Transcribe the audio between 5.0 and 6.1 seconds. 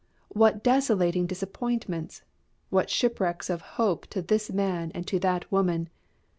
to that woman!